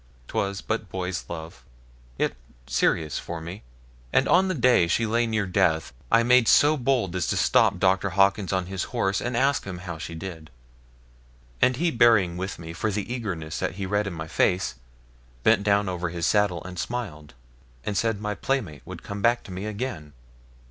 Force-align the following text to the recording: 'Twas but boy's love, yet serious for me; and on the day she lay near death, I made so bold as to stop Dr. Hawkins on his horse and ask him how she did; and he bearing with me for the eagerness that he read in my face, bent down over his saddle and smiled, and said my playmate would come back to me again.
'Twas 0.29 0.61
but 0.61 0.89
boy's 0.89 1.25
love, 1.29 1.63
yet 2.17 2.33
serious 2.65 3.19
for 3.19 3.39
me; 3.39 3.61
and 4.11 4.27
on 4.27 4.47
the 4.47 4.55
day 4.55 4.87
she 4.87 5.05
lay 5.05 5.27
near 5.27 5.45
death, 5.45 5.93
I 6.11 6.23
made 6.23 6.47
so 6.47 6.75
bold 6.75 7.15
as 7.15 7.27
to 7.27 7.37
stop 7.37 7.77
Dr. 7.77 8.09
Hawkins 8.09 8.51
on 8.51 8.65
his 8.65 8.85
horse 8.85 9.21
and 9.21 9.37
ask 9.37 9.63
him 9.65 9.77
how 9.77 9.99
she 9.99 10.15
did; 10.15 10.49
and 11.61 11.75
he 11.75 11.91
bearing 11.91 12.35
with 12.35 12.57
me 12.57 12.73
for 12.73 12.89
the 12.91 13.13
eagerness 13.13 13.59
that 13.59 13.75
he 13.75 13.85
read 13.85 14.07
in 14.07 14.13
my 14.13 14.27
face, 14.27 14.73
bent 15.43 15.61
down 15.61 15.87
over 15.87 16.09
his 16.09 16.25
saddle 16.25 16.63
and 16.63 16.79
smiled, 16.79 17.35
and 17.85 17.95
said 17.95 18.19
my 18.19 18.33
playmate 18.33 18.81
would 18.85 19.03
come 19.03 19.21
back 19.21 19.43
to 19.43 19.51
me 19.51 19.67
again. 19.67 20.13